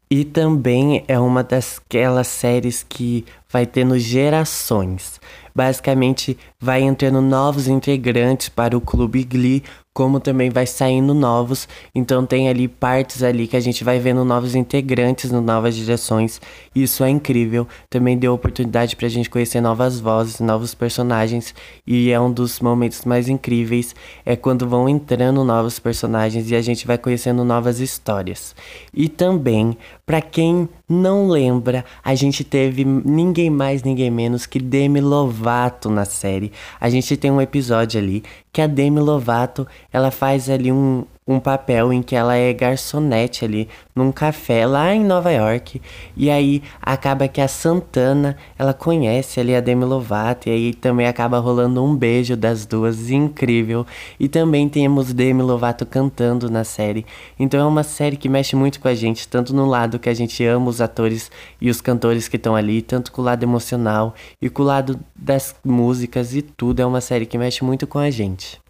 E 0.09 0.25
também 0.25 1.05
é 1.07 1.17
uma 1.17 1.41
daquelas 1.41 2.27
séries 2.27 2.85
que 2.88 3.23
vai 3.50 3.65
tendo 3.65 3.97
gerações. 3.97 5.21
Basicamente, 5.55 6.38
vai 6.59 6.81
entrando 6.81 7.21
novos 7.21 7.69
integrantes 7.69 8.50
para 8.50 8.75
o 8.75 8.81
Clube 8.81 9.23
Glee 9.23 9.63
como 9.93 10.19
também 10.19 10.50
vai 10.50 10.65
saindo 10.65 11.13
novos. 11.13 11.67
Então 11.93 12.25
tem 12.25 12.48
ali 12.48 12.67
partes 12.67 13.24
ali 13.24 13.48
que 13.48 13.57
a 13.57 13.60
gente 13.60 13.83
vai 13.83 14.00
vendo 14.00 14.24
novos 14.24 14.55
integrantes 14.55 15.31
no 15.31 15.41
novas 15.41 15.75
direções. 15.75 16.39
Isso 16.74 17.03
é 17.03 17.10
incrível. 17.10 17.67
Também 17.89 18.17
deu 18.17 18.33
oportunidade 18.33 18.95
pra 18.95 19.10
gente 19.10 19.29
conhecer 19.29 19.60
novas 19.60 20.00
vozes, 20.00 20.39
novos 20.39 20.74
personagens. 20.74 21.53
E 21.86 22.10
é 22.10 22.19
um 22.19 22.31
dos 22.31 22.60
momentos 22.60 23.03
mais 23.03 23.27
incríveis 23.27 23.93
é 24.25 24.36
quando 24.36 24.67
vão 24.67 24.88
entrando 24.88 25.43
novos 25.43 25.79
personagens 25.79 26.50
e 26.50 26.55
a 26.55 26.62
gente 26.62 26.88
vai 26.88 26.98
conhecendo 26.98 27.43
novas 27.43 27.79
histórias. 27.79 28.55
E 28.93 29.10
também, 29.10 29.77
para 30.05 30.21
quem 30.21 30.69
não 30.88 31.27
lembra, 31.27 31.83
a 32.03 32.15
gente 32.15 32.43
teve 32.43 32.83
ninguém 32.86 33.50
mais, 33.50 33.83
ninguém 33.83 34.12
menos 34.12 34.45
que 34.45 34.60
Demi 34.60 35.01
Lovato 35.01 35.89
na 35.89 36.05
série. 36.05 36.51
A 36.79 36.89
gente 36.89 37.15
tem 37.17 37.31
um 37.31 37.41
episódio 37.41 38.00
ali 38.00 38.24
que 38.51 38.62
a 38.62 38.67
Demi 38.67 39.00
Lovato, 39.00 39.65
ela 39.91 40.12
faz 40.12 40.50
ali 40.50 40.71
um, 40.71 41.03
um 41.27 41.39
papel 41.39 41.93
em 41.93 42.01
que 42.01 42.15
ela 42.15 42.36
é 42.36 42.51
garçonete 42.53 43.45
ali 43.45 43.67
num 43.95 44.12
café 44.12 44.65
lá 44.65 44.93
em 44.93 45.03
Nova 45.03 45.31
York. 45.31 45.81
E 46.15 46.29
aí 46.29 46.63
acaba 46.81 47.27
que 47.27 47.41
a 47.41 47.48
Santana, 47.48 48.38
ela 48.57 48.74
conhece 48.74 49.39
ali 49.39 49.55
a 49.55 49.62
Demi 49.62 49.86
Lovato 49.86 50.50
e 50.50 50.51
aí 50.51 50.74
também 50.74 51.07
acaba 51.07 51.39
rolando 51.39 51.83
um 51.83 51.95
beijo 51.95 52.36
das 52.36 52.65
duas, 52.65 53.10
incrível. 53.10 53.86
E 54.19 54.27
também 54.27 54.67
temos 54.69 55.13
Demi 55.13 55.41
Lovato 55.41 55.86
cantando 55.86 56.50
na 56.50 56.63
série. 56.63 57.05
Então 57.39 57.60
é 57.60 57.65
uma 57.65 57.83
série 57.83 58.17
que 58.17 58.29
mexe 58.29 58.55
muito 58.55 58.79
com 58.79 58.88
a 58.88 58.95
gente, 58.95 59.27
tanto 59.27 59.53
no 59.53 59.65
lado 59.65 60.00
que 60.00 60.10
a 60.10 60.13
gente 60.13 60.43
ama 60.45 60.69
os 60.69 60.81
atores 60.81 61.31
e 61.60 61.69
os 61.69 61.81
cantores 61.81 62.27
que 62.27 62.38
estão 62.38 62.55
ali, 62.55 62.81
tanto 62.81 63.12
com 63.12 63.21
o 63.21 63.25
lado 63.25 63.43
emocional 63.43 64.13
e 64.41 64.50
com 64.50 64.63
o 64.63 64.65
lado 64.65 65.00
das 65.15 65.55
músicas 65.63 66.36
e 66.36 66.41
tudo. 66.41 66.81
É 66.81 66.86
uma 66.86 67.01
série 67.01 67.25
que 67.25 67.38
mexe 67.38 67.63
muito 67.63 67.86
com 67.88 68.00
a 68.00 68.10
gente. 68.10 68.61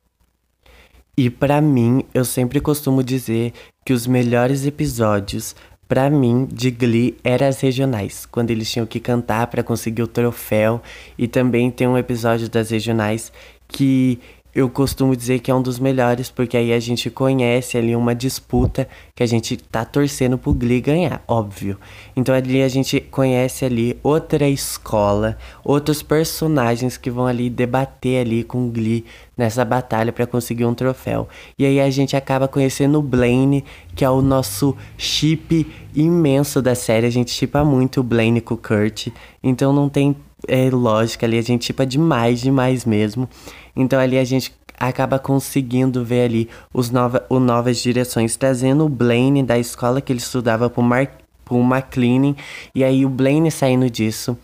E 1.23 1.29
para 1.29 1.61
mim, 1.61 2.03
eu 2.15 2.25
sempre 2.25 2.59
costumo 2.59 3.03
dizer 3.03 3.53
que 3.85 3.93
os 3.93 4.07
melhores 4.07 4.65
episódios 4.65 5.55
para 5.87 6.09
mim 6.09 6.47
de 6.51 6.71
Glee 6.71 7.15
eram 7.23 7.45
as 7.45 7.61
regionais, 7.61 8.25
quando 8.25 8.49
eles 8.49 8.71
tinham 8.71 8.87
que 8.87 8.99
cantar 8.99 9.45
para 9.45 9.61
conseguir 9.61 10.01
o 10.01 10.07
troféu, 10.07 10.81
e 11.19 11.27
também 11.27 11.69
tem 11.69 11.87
um 11.87 11.95
episódio 11.95 12.49
das 12.49 12.71
regionais 12.71 13.31
que 13.67 14.17
eu 14.53 14.69
costumo 14.69 15.15
dizer 15.15 15.39
que 15.39 15.49
é 15.49 15.55
um 15.55 15.61
dos 15.61 15.79
melhores, 15.79 16.29
porque 16.29 16.57
aí 16.57 16.73
a 16.73 16.79
gente 16.79 17.09
conhece 17.09 17.77
ali 17.77 17.95
uma 17.95 18.13
disputa 18.13 18.87
que 19.15 19.23
a 19.23 19.25
gente 19.25 19.55
tá 19.55 19.85
torcendo 19.85 20.37
pro 20.37 20.53
Glee 20.53 20.81
ganhar, 20.81 21.23
óbvio. 21.25 21.79
Então 22.15 22.35
ali 22.35 22.61
a 22.61 22.67
gente 22.67 22.99
conhece 22.99 23.63
ali 23.63 23.97
outra 24.03 24.47
escola, 24.49 25.37
outros 25.63 26.03
personagens 26.03 26.97
que 26.97 27.09
vão 27.09 27.25
ali 27.25 27.49
debater 27.49 28.25
ali 28.25 28.43
com 28.43 28.67
o 28.67 28.69
Glee 28.69 29.05
nessa 29.37 29.63
batalha 29.63 30.11
para 30.11 30.27
conseguir 30.27 30.65
um 30.65 30.73
troféu. 30.73 31.29
E 31.57 31.65
aí 31.65 31.79
a 31.79 31.89
gente 31.89 32.15
acaba 32.17 32.47
conhecendo 32.47 32.99
o 32.99 33.01
Blaine, 33.01 33.63
que 33.95 34.03
é 34.03 34.09
o 34.09 34.21
nosso 34.21 34.75
chip 34.97 35.65
imenso 35.95 36.61
da 36.61 36.75
série. 36.75 37.07
A 37.07 37.11
gente 37.11 37.31
chipa 37.31 37.63
muito 37.63 38.01
o 38.01 38.03
Blaine 38.03 38.41
com 38.41 38.55
o 38.55 38.57
Kurt, 38.57 39.07
então 39.41 39.71
não 39.71 39.87
tem 39.87 40.15
é, 40.47 40.69
lógica 40.69 41.25
ali, 41.25 41.37
a 41.37 41.41
gente 41.41 41.65
chipa 41.65 41.85
demais, 41.85 42.41
demais 42.41 42.85
mesmo. 42.85 43.27
Então 43.75 43.99
ali 43.99 44.17
a 44.17 44.23
gente 44.23 44.53
acaba 44.79 45.19
conseguindo 45.19 46.03
ver 46.03 46.25
ali 46.25 46.49
os 46.73 46.89
nova, 46.89 47.25
o 47.29 47.39
Novas 47.39 47.77
Direções, 47.77 48.35
trazendo 48.35 48.85
o 48.85 48.89
Blaine 48.89 49.43
da 49.43 49.57
escola 49.57 50.01
que 50.01 50.11
ele 50.11 50.19
estudava 50.19 50.69
pro, 50.69 50.81
Mar, 50.81 51.11
pro 51.45 51.61
McLean. 51.61 52.35
E 52.73 52.83
aí 52.83 53.05
o 53.05 53.09
Blaine 53.09 53.51
saindo 53.51 53.89
disso, 53.89 54.37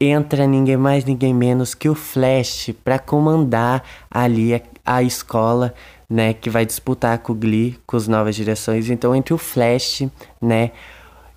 entra 0.00 0.46
ninguém 0.46 0.76
mais, 0.76 1.04
ninguém 1.04 1.34
menos 1.34 1.74
que 1.74 1.88
o 1.88 1.94
Flash 1.94 2.70
para 2.84 2.98
comandar 2.98 3.82
ali 4.10 4.54
a, 4.54 4.60
a 4.84 5.02
escola, 5.02 5.74
né, 6.08 6.32
que 6.32 6.48
vai 6.48 6.64
disputar 6.64 7.18
com 7.18 7.32
o 7.32 7.36
Glee, 7.36 7.78
com 7.86 7.96
as 7.96 8.06
novas 8.06 8.36
direções. 8.36 8.88
Então 8.88 9.14
entre 9.14 9.34
o 9.34 9.38
Flash, 9.38 10.08
né, 10.40 10.70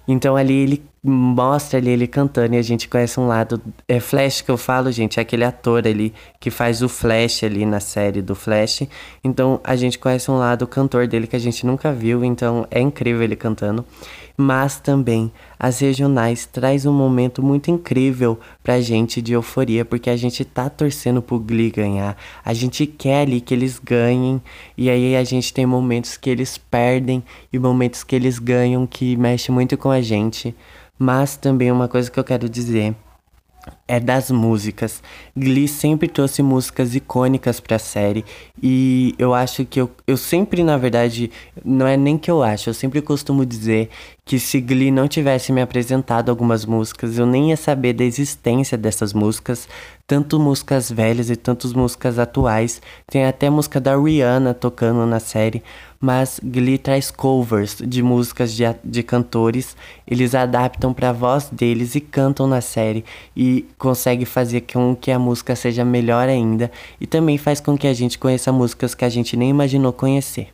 então 0.08 0.36
ali 0.36 0.53
ele 0.53 0.90
mostra 1.03 1.79
ali 1.79 1.89
ele 1.89 2.05
cantando 2.05 2.53
e 2.53 2.58
a 2.58 2.62
gente 2.62 2.88
conhece 2.88 3.20
um 3.20 3.27
lado. 3.27 3.60
É 3.88 4.00
Flash 4.00 4.41
que 4.41 4.51
eu 4.51 4.58
falo, 4.58 4.91
gente, 4.91 5.20
é 5.20 5.22
aquele 5.22 5.43
ator 5.43 5.88
ali 5.88 6.13
que 6.39 6.51
faz 6.51 6.84
o 6.84 6.89
Flash 6.89 7.43
ali 7.43 7.65
na 7.65 7.79
série 7.79 8.22
do 8.22 8.36
Flash. 8.36 8.84
Então 9.24 9.60
a 9.63 9.75
gente 9.75 9.98
conhece 9.98 10.29
um 10.29 10.38
lado 10.38 10.67
cantor 10.67 11.08
dele 11.08 11.25
que 11.25 11.36
a 11.36 11.39
gente 11.39 11.65
nunca 11.65 11.91
viu, 11.91 12.24
então 12.24 12.67
é 12.70 12.79
incrível 12.79 13.24
ele 13.24 13.36
cantando. 13.36 13.84
Mas 14.38 14.79
também 14.79 15.31
as 15.60 15.79
regionais 15.79 16.46
traz 16.46 16.86
um 16.86 16.93
momento 16.93 17.43
muito 17.43 17.70
incrível 17.70 18.39
pra 18.63 18.79
gente 18.79 19.22
de 19.22 19.34
euforia, 19.34 19.84
porque 19.84 20.10
a 20.10 20.15
gente 20.15 20.46
tá 20.46 20.70
torcendo 20.70 21.22
pro 21.22 21.39
Glee 21.39 21.72
ganhar. 21.72 22.15
A 22.46 22.53
gente 22.53 22.86
quer 22.86 23.22
ali 23.22 23.41
que 23.41 23.53
eles 23.53 23.79
ganhem 23.79 24.41
e 24.77 24.89
aí 24.89 25.15
a 25.15 25.24
gente 25.24 25.53
tem 25.53 25.65
momentos 25.65 26.15
que 26.15 26.29
eles 26.29 26.58
perdem 26.58 27.24
e 27.51 27.60
momentos 27.60 28.03
que 28.03 28.15
eles 28.15 28.39
ganham 28.39 28.86
que 28.88 29.15
mexe 29.17 29.51
muito 29.51 29.77
com 29.77 29.91
a 29.91 30.01
gente. 30.01 30.55
Mas 31.03 31.36
também 31.36 31.72
uma 31.72 31.88
coisa 31.88 32.12
que 32.12 32.20
eu 32.20 32.24
quero 32.24 32.48
dizer 32.48 32.96
é 33.91 34.00
das 34.00 34.31
músicas. 34.31 35.03
Glee 35.36 35.67
sempre 35.67 36.07
trouxe 36.07 36.41
músicas 36.41 36.95
icônicas 36.95 37.60
para 37.60 37.75
a 37.75 37.79
série 37.79 38.24
e 38.63 39.13
eu 39.19 39.33
acho 39.33 39.65
que 39.65 39.81
eu, 39.81 39.91
eu 40.07 40.15
sempre, 40.15 40.63
na 40.63 40.77
verdade, 40.77 41.29
não 41.63 41.86
é 41.86 41.98
nem 41.98 42.17
que 42.17 42.31
eu 42.31 42.41
acho, 42.41 42.69
eu 42.69 42.74
sempre 42.74 43.01
costumo 43.01 43.45
dizer 43.45 43.89
que 44.24 44.39
se 44.39 44.62
Glee 44.62 44.91
não 44.91 45.10
tivesse 45.10 45.51
me 45.51 45.62
apresentado 45.62 46.29
algumas 46.29 46.65
músicas, 46.65 47.17
eu 47.17 47.25
nem 47.25 47.50
ia 47.50 47.57
saber 47.57 47.91
da 47.91 48.05
existência 48.05 48.77
dessas 48.77 49.12
músicas, 49.12 49.67
tanto 50.07 50.39
músicas 50.39 50.89
velhas 50.89 51.29
e 51.29 51.36
tantas 51.36 51.74
músicas 51.74 52.17
atuais. 52.19 52.81
Tem 53.07 53.25
até 53.25 53.50
música 53.50 53.79
da 53.79 53.98
Rihanna 53.98 54.53
tocando 54.53 55.05
na 55.05 55.19
série, 55.19 55.62
mas 56.00 56.39
Glee 56.43 56.77
traz 56.77 57.12
covers 57.12 57.77
de 57.86 58.01
músicas 58.01 58.53
de, 58.53 58.63
de 58.83 59.03
cantores, 59.03 59.75
eles 60.07 60.33
adaptam 60.33 60.93
para 60.93 61.10
a 61.10 61.13
voz 61.13 61.50
deles 61.51 61.95
e 61.95 62.01
cantam 62.01 62.48
na 62.48 62.62
série 62.62 63.05
e 63.36 63.65
consegue 63.82 64.26
fazer 64.26 64.62
com 64.62 64.96
que 64.96 65.10
a 65.10 65.18
música 65.18 65.56
seja 65.56 65.84
melhor 65.84 66.30
ainda 66.30 66.72
e 67.00 67.08
também 67.08 67.36
faz 67.40 67.60
com 67.60 67.76
que 67.76 67.88
a 67.88 67.94
gente 67.96 68.20
conheça 68.20 68.52
músicas 68.52 68.94
que 68.94 69.04
a 69.04 69.10
gente 69.10 69.36
nem 69.36 69.50
imaginou 69.50 69.92
conhecer. 69.92 70.50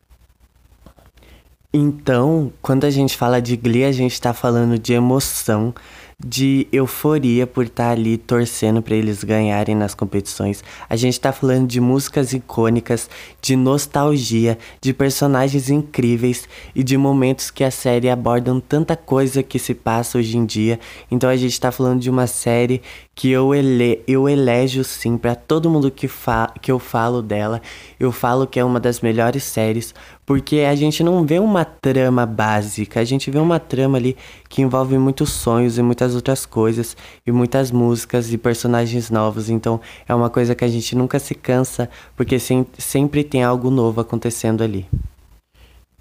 Então, 1.74 2.54
quando 2.62 2.86
a 2.86 2.90
gente 2.90 3.18
fala 3.18 3.42
de 3.42 3.58
Glee, 3.58 3.84
a 3.84 3.92
gente 3.92 4.14
está 4.14 4.34
falando 4.34 4.80
de 4.80 4.94
emoção, 4.94 5.76
de 6.20 6.68
euforia 6.72 7.46
por 7.46 7.66
estar 7.66 7.92
ali 7.92 8.18
torcendo 8.18 8.82
para 8.82 8.96
eles 8.96 9.24
ganharem 9.24 9.76
nas 9.76 9.94
competições. 9.94 10.64
A 10.90 10.96
gente 10.96 11.20
tá 11.20 11.32
falando 11.32 11.68
de 11.68 11.80
músicas 11.80 12.34
icônicas, 12.34 13.08
de 13.40 13.56
nostalgia, 13.56 14.58
de 14.82 14.94
personagens 14.94 15.70
incríveis 15.70 16.48
e 16.74 16.84
de 16.84 16.98
momentos 16.98 17.52
que 17.52 17.64
a 17.64 17.70
série 17.70 18.10
abordam 18.10 18.60
tanta 18.60 18.96
coisa 18.96 19.44
que 19.44 19.60
se 19.60 19.76
passa 19.76 20.18
hoje 20.18 20.38
em 20.38 20.46
dia. 20.46 20.80
Então 21.12 21.30
a 21.30 21.36
gente 21.36 21.60
tá 21.60 21.72
falando 21.72 22.00
de 22.00 22.10
uma 22.10 22.26
série 22.26 22.82
que 23.18 23.32
eu, 23.32 23.56
ele, 23.56 24.04
eu 24.08 24.30
elejo 24.30 24.84
sim 24.84 25.18
para 25.18 25.34
todo 25.34 25.72
mundo 25.72 25.90
que, 25.90 26.08
fa 26.08 26.54
que 26.62 26.72
eu 26.72 26.78
falo 26.78 27.20
dela. 27.20 27.60
Eu 28.00 28.12
falo 28.12 28.46
que 28.46 28.60
é 28.60 28.64
uma 28.64 28.80
das 28.80 29.02
melhores 29.02 29.44
séries, 29.44 29.92
porque 30.24 30.60
a 30.60 30.76
gente 30.76 31.04
não 31.04 31.26
vê 31.26 31.40
uma 31.40 31.66
trama 31.66 32.28
básica, 32.28 33.00
a 33.00 33.04
gente 33.04 33.32
vê 33.32 33.40
uma 33.40 33.60
trama 33.60 33.98
ali 33.98 34.16
que 34.48 34.62
envolve 34.62 35.00
muitos 35.00 35.32
sonhos 35.32 35.80
e 35.80 35.82
muitas 35.82 36.14
outras 36.14 36.46
coisas, 36.46 36.96
e 37.26 37.32
muitas 37.32 37.72
músicas 37.72 38.32
e 38.32 38.38
personagens 38.38 39.10
novos. 39.10 39.50
Então 39.50 39.82
é 40.08 40.14
uma 40.14 40.30
coisa 40.30 40.54
que 40.54 40.64
a 40.64 40.70
gente 40.70 40.96
nunca 40.96 41.18
se 41.18 41.34
cansa, 41.34 41.90
porque 42.16 42.38
sem, 42.38 42.68
sempre 42.78 43.24
tem 43.24 43.44
algo 43.44 43.72
novo 43.72 44.00
acontecendo 44.00 44.64
ali. 44.64 44.86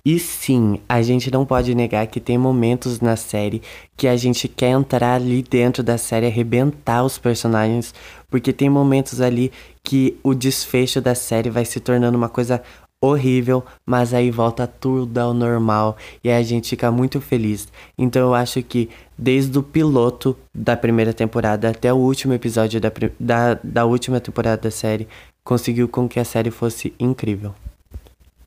E 0.07 0.21
sim, 0.21 0.79
a 0.89 1.03
gente 1.03 1.33
não 1.33 1.45
pode 1.45 1.75
negar 1.75 2.07
que 2.07 2.21
tem 2.21 2.39
momentos 2.39 3.01
na 3.01 3.17
série 3.17 3.61
que 3.97 4.07
a 4.07 4.17
gente 4.17 4.47
quer 4.47 4.69
entrar 4.69 5.15
ali 5.15 5.43
dentro 5.43 5.83
da 5.83 5.99
série, 5.99 6.27
arrebentar 6.27 7.03
os 7.03 7.19
personagens, 7.19 7.93
porque 8.31 8.53
tem 8.53 8.71
momentos 8.71 9.21
ali 9.21 9.51
que 9.83 10.17
o 10.23 10.33
desfecho 10.33 11.01
da 11.01 11.17
série 11.17 11.51
vai 11.51 11.65
se 11.65 11.81
tornando 11.81 12.17
uma 12.17 12.29
coisa 12.29 12.63
horrível, 13.03 13.65
mas 13.85 14.15
aí 14.15 14.31
volta 14.31 14.65
tudo 14.65 15.19
ao 15.19 15.35
normal 15.35 15.97
e 16.23 16.31
a 16.31 16.41
gente 16.41 16.71
fica 16.71 16.89
muito 16.93 17.21
feliz. 17.21 17.67
Então 17.99 18.23
eu 18.23 18.35
acho 18.35 18.63
que 18.63 18.89
desde 19.19 19.59
o 19.59 19.63
piloto 19.63 20.37
da 20.55 20.77
primeira 20.77 21.13
temporada 21.13 21.71
até 21.71 21.93
o 21.93 21.97
último 21.97 22.33
episódio 22.33 22.81
da, 22.81 22.93
da, 23.19 23.55
da 23.55 23.85
última 23.85 24.21
temporada 24.21 24.63
da 24.63 24.71
série, 24.71 25.09
conseguiu 25.43 25.89
com 25.89 26.09
que 26.09 26.21
a 26.21 26.25
série 26.25 26.53
fosse 26.53 26.95
incrível. 26.97 27.53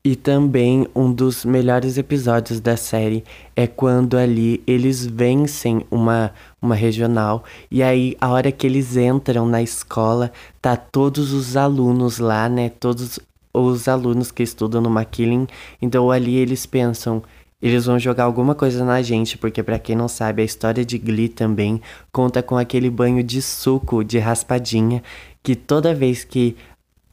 E 0.02 0.16
também 0.16 0.86
um 0.96 1.12
dos 1.12 1.44
melhores 1.44 1.98
episódios 1.98 2.58
da 2.58 2.74
série 2.74 3.22
é 3.54 3.66
quando 3.66 4.16
ali 4.16 4.62
eles 4.66 5.04
vencem 5.04 5.84
uma, 5.90 6.32
uma 6.60 6.74
regional 6.74 7.44
e 7.70 7.82
aí 7.82 8.16
a 8.18 8.30
hora 8.30 8.50
que 8.50 8.66
eles 8.66 8.96
entram 8.96 9.46
na 9.46 9.60
escola, 9.60 10.32
tá 10.62 10.74
todos 10.74 11.34
os 11.34 11.54
alunos 11.54 12.18
lá, 12.18 12.48
né? 12.48 12.70
Todos 12.70 13.20
os 13.52 13.88
alunos 13.88 14.32
que 14.32 14.42
estudam 14.42 14.80
no 14.80 14.88
McKillen. 14.88 15.46
Então 15.82 16.10
ali 16.10 16.34
eles 16.34 16.64
pensam, 16.64 17.22
eles 17.60 17.84
vão 17.84 17.98
jogar 17.98 18.24
alguma 18.24 18.54
coisa 18.54 18.82
na 18.82 19.02
gente, 19.02 19.36
porque 19.36 19.62
para 19.62 19.78
quem 19.78 19.94
não 19.94 20.08
sabe, 20.08 20.40
a 20.40 20.46
história 20.46 20.82
de 20.82 20.96
Glee 20.96 21.28
também 21.28 21.78
conta 22.10 22.42
com 22.42 22.56
aquele 22.56 22.88
banho 22.88 23.22
de 23.22 23.42
suco 23.42 24.02
de 24.02 24.18
raspadinha 24.18 25.02
que 25.42 25.54
toda 25.54 25.94
vez 25.94 26.24
que 26.24 26.56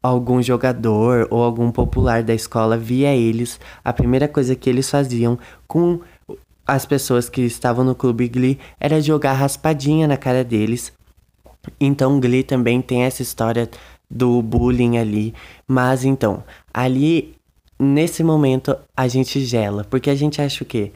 algum 0.07 0.41
jogador 0.41 1.27
ou 1.29 1.43
algum 1.43 1.71
popular 1.71 2.23
da 2.23 2.33
escola 2.33 2.77
via 2.77 3.13
eles, 3.15 3.59
a 3.83 3.93
primeira 3.93 4.27
coisa 4.27 4.55
que 4.55 4.69
eles 4.69 4.89
faziam 4.89 5.37
com 5.67 5.99
as 6.65 6.85
pessoas 6.85 7.29
que 7.29 7.41
estavam 7.41 7.85
no 7.85 7.95
clube 7.95 8.27
Glee 8.27 8.59
era 8.79 9.01
jogar 9.01 9.33
raspadinha 9.33 10.07
na 10.07 10.17
cara 10.17 10.43
deles. 10.43 10.91
Então 11.79 12.19
Glee 12.19 12.43
também 12.43 12.81
tem 12.81 13.03
essa 13.03 13.21
história 13.21 13.69
do 14.09 14.41
bullying 14.41 14.97
ali, 14.97 15.33
mas 15.67 16.05
então, 16.05 16.43
ali 16.73 17.35
nesse 17.79 18.23
momento 18.23 18.75
a 18.95 19.07
gente 19.07 19.39
gela, 19.41 19.83
porque 19.83 20.09
a 20.09 20.15
gente 20.15 20.41
acha 20.41 20.63
o 20.63 20.67
quê? 20.67 20.91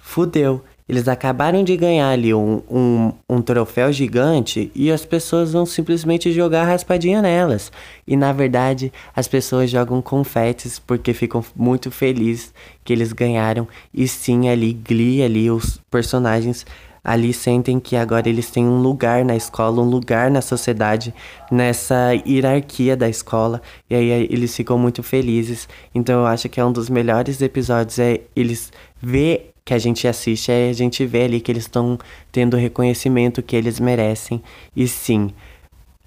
Fudeu, 0.00 0.62
eles 0.88 1.08
acabaram 1.08 1.64
de 1.64 1.76
ganhar 1.76 2.10
ali 2.10 2.32
um, 2.32 2.62
um, 2.70 3.12
um, 3.28 3.42
troféu 3.42 3.92
gigante 3.92 4.70
e 4.74 4.90
as 4.90 5.04
pessoas 5.04 5.52
vão 5.52 5.66
simplesmente 5.66 6.32
jogar 6.32 6.64
raspadinha 6.64 7.20
nelas. 7.20 7.72
E 8.06 8.16
na 8.16 8.32
verdade, 8.32 8.92
as 9.14 9.26
pessoas 9.26 9.68
jogam 9.68 10.00
confetes 10.00 10.78
porque 10.78 11.12
ficam 11.12 11.44
muito 11.56 11.90
felizes 11.90 12.54
que 12.84 12.92
eles 12.92 13.12
ganharam. 13.12 13.66
E 13.92 14.06
sim, 14.06 14.48
ali, 14.48 14.72
Glee, 14.72 15.22
ali, 15.24 15.50
os 15.50 15.80
personagens 15.90 16.64
ali 17.02 17.32
sentem 17.32 17.78
que 17.78 17.94
agora 17.94 18.28
eles 18.28 18.50
têm 18.50 18.66
um 18.66 18.80
lugar 18.82 19.24
na 19.24 19.36
escola, 19.36 19.80
um 19.80 19.88
lugar 19.88 20.28
na 20.28 20.42
sociedade, 20.42 21.14
nessa 21.50 22.12
hierarquia 22.26 22.96
da 22.96 23.08
escola, 23.08 23.62
e 23.88 23.94
aí 23.94 24.10
eles 24.28 24.56
ficam 24.56 24.76
muito 24.76 25.04
felizes. 25.04 25.68
Então 25.94 26.20
eu 26.20 26.26
acho 26.26 26.48
que 26.48 26.58
é 26.58 26.64
um 26.64 26.72
dos 26.72 26.90
melhores 26.90 27.40
episódios 27.40 28.00
é 28.00 28.22
eles 28.34 28.72
ver 29.00 29.55
que 29.66 29.74
a 29.74 29.78
gente 29.78 30.06
assiste, 30.06 30.52
a 30.52 30.72
gente 30.72 31.04
vê 31.04 31.24
ali 31.24 31.40
que 31.40 31.50
eles 31.50 31.64
estão 31.64 31.98
tendo 32.30 32.54
o 32.54 32.56
reconhecimento 32.56 33.42
que 33.42 33.56
eles 33.56 33.80
merecem. 33.80 34.40
E 34.76 34.86
sim, 34.86 35.32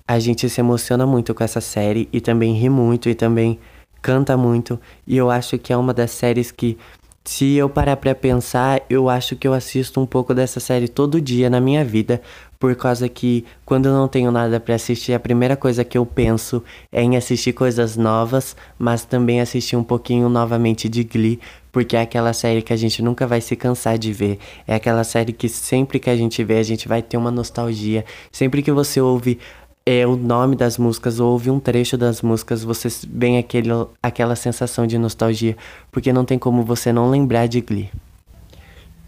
a 0.07 0.17
gente 0.17 0.49
se 0.49 0.61
emociona 0.61 1.05
muito 1.05 1.35
com 1.35 1.43
essa 1.43 1.59
série 1.59 2.07
e 2.13 2.21
também 2.21 2.53
ri 2.53 2.69
muito 2.69 3.09
e 3.09 3.13
também 3.13 3.59
canta 4.01 4.37
muito. 4.37 4.79
E 5.05 5.17
eu 5.17 5.29
acho 5.29 5.57
que 5.57 5.73
é 5.73 5.77
uma 5.77 5.93
das 5.93 6.11
séries 6.11 6.51
que, 6.51 6.77
se 7.25 7.55
eu 7.55 7.69
parar 7.69 7.97
pra 7.97 8.15
pensar, 8.15 8.81
eu 8.89 9.09
acho 9.09 9.35
que 9.35 9.45
eu 9.45 9.53
assisto 9.53 9.99
um 9.99 10.05
pouco 10.05 10.33
dessa 10.33 10.61
série 10.61 10.87
todo 10.87 11.19
dia 11.19 11.49
na 11.49 11.59
minha 11.59 11.83
vida, 11.83 12.21
por 12.59 12.75
causa 12.75 13.07
que 13.07 13.45
quando 13.65 13.85
eu 13.85 13.93
não 13.93 14.07
tenho 14.07 14.31
nada 14.31 14.59
para 14.59 14.75
assistir, 14.75 15.13
a 15.13 15.19
primeira 15.19 15.55
coisa 15.55 15.85
que 15.85 15.97
eu 15.97 16.05
penso 16.05 16.61
é 16.91 17.01
em 17.01 17.15
assistir 17.15 17.53
coisas 17.53 17.95
novas, 17.95 18.55
mas 18.77 19.05
também 19.05 19.39
assistir 19.39 19.77
um 19.77 19.83
pouquinho 19.83 20.27
novamente 20.27 20.89
de 20.89 21.05
Glee, 21.05 21.39
porque 21.71 21.95
é 21.95 22.01
aquela 22.01 22.33
série 22.33 22.61
que 22.61 22.73
a 22.73 22.75
gente 22.75 23.01
nunca 23.01 23.25
vai 23.25 23.39
se 23.39 23.55
cansar 23.55 23.97
de 23.97 24.11
ver. 24.11 24.39
É 24.67 24.75
aquela 24.75 25.05
série 25.05 25.31
que 25.31 25.47
sempre 25.47 25.99
que 25.99 26.09
a 26.09 26.17
gente 26.17 26.43
vê, 26.43 26.57
a 26.57 26.63
gente 26.63 26.87
vai 26.87 27.01
ter 27.01 27.15
uma 27.15 27.31
nostalgia. 27.31 28.03
Sempre 28.29 28.61
que 28.61 28.71
você 28.71 28.99
ouve 28.99 29.39
é, 29.85 30.05
o 30.05 30.17
nome 30.17 30.57
das 30.57 30.77
músicas 30.77 31.19
ou 31.19 31.31
ouve 31.31 31.49
um 31.49 31.59
trecho 31.59 31.97
das 31.97 32.21
músicas, 32.21 32.63
você 32.63 32.89
vem 33.07 33.37
aquele, 33.37 33.69
aquela 34.03 34.35
sensação 34.35 34.85
de 34.85 34.97
nostalgia, 34.97 35.55
porque 35.91 36.11
não 36.11 36.25
tem 36.25 36.37
como 36.37 36.63
você 36.63 36.91
não 36.91 37.09
lembrar 37.09 37.47
de 37.47 37.61
Glee. 37.61 37.89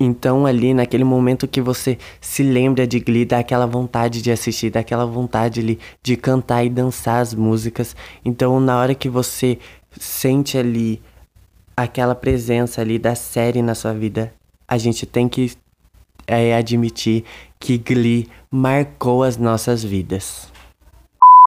Então, 0.04 0.48
ali, 0.48 0.74
naquele 0.74 1.04
momento 1.04 1.48
que 1.48 1.62
você 1.62 1.96
se 2.20 2.42
lembra 2.42 2.88
de 2.88 3.00
Glee, 3.00 3.24
dá 3.24 3.38
aquela 3.38 3.68
vontade 3.68 4.20
de 4.20 4.32
assistir, 4.32 4.72
dá 4.72 4.80
aquela 4.80 5.06
vontade 5.06 5.60
ali 5.60 5.78
de 6.02 6.18
cantar 6.18 6.66
e 6.66 6.72
dançar 6.72 7.22
as 7.22 7.36
músicas. 7.36 7.96
Então, 8.26 8.60
na 8.60 8.80
hora 8.80 8.96
que 8.96 9.08
você 9.08 9.60
sente 10.00 10.58
ali 10.58 11.00
aquela 11.78 12.16
presença 12.16 12.82
ali 12.82 12.98
da 12.98 13.14
série 13.14 13.62
na 13.62 13.76
sua 13.76 13.94
vida, 13.94 14.34
a 14.68 14.76
gente 14.76 15.06
tem 15.06 15.30
que 15.30 15.52
é, 16.26 16.56
admitir 16.56 17.24
que 17.60 17.78
Glee 17.78 18.28
marcou 18.50 19.22
as 19.22 19.38
nossas 19.38 19.84
vidas. 19.84 20.51